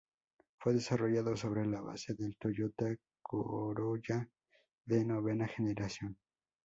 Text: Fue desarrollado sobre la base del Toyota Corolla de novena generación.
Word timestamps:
Fue 0.57 0.73
desarrollado 0.73 1.37
sobre 1.37 1.63
la 1.67 1.79
base 1.79 2.15
del 2.15 2.35
Toyota 2.35 2.87
Corolla 3.21 4.27
de 4.83 5.05
novena 5.05 5.47
generación. 5.47 6.17